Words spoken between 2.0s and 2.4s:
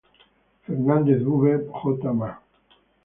J. Ma.